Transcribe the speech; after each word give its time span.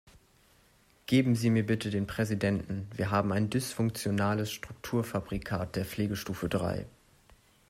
Geben 1.05 1.35
Sie 1.35 1.51
mir 1.51 1.63
bitte 1.63 1.91
den 1.91 2.07
Präsidenten, 2.07 2.87
wir 2.95 3.11
haben 3.11 3.31
ein 3.31 3.51
dysfunktionales 3.51 4.51
Strukturfabrikat 4.51 5.75
der 5.75 5.85
Pflegestufe 5.85 6.49
drei. 6.49 6.87